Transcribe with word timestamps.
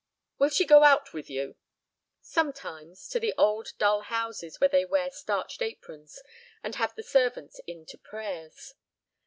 "Will 0.39 0.49
she 0.49 0.65
go 0.65 0.81
out 0.81 1.13
with 1.13 1.29
you?" 1.29 1.57
"Sometimes. 2.21 3.07
To 3.09 3.19
the 3.19 3.35
old, 3.37 3.73
dull 3.77 4.01
houses 4.01 4.59
where 4.59 4.67
they 4.67 4.83
wear 4.83 5.11
starched 5.11 5.61
aprons 5.61 6.23
and 6.63 6.73
have 6.73 6.95
the 6.95 7.03
servants 7.03 7.61
in 7.67 7.85
to 7.85 7.99
prayers." 7.99 8.73